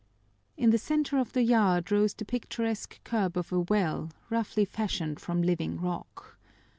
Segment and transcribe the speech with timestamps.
[0.57, 5.19] In the center of the yard rose the picturesque curb of a well, roughly fashioned
[5.19, 6.39] from living rock.